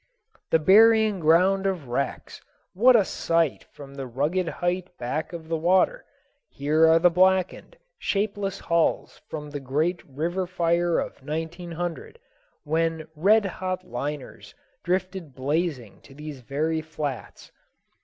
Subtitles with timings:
[0.49, 2.41] The burying ground of wrecks!
[2.73, 6.05] What a sight from the rugged height back of the water!
[6.49, 12.17] Here are blackened, shapeless hulks from the great river fire of 1900,
[12.63, 17.51] when red hot liners drifted blazing to these very flats.